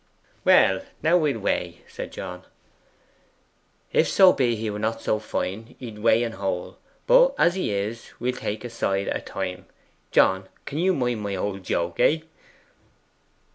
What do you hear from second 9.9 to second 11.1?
John, you can